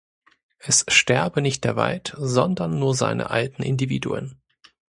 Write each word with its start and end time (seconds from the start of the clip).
Es 0.57 0.83
sterbe 0.87 1.43
nicht 1.43 1.63
der 1.63 1.75
Wald, 1.75 2.15
sondern 2.17 2.79
nur 2.79 2.95
seine 2.95 3.29
alten 3.29 3.61
Individuen. 3.61 4.41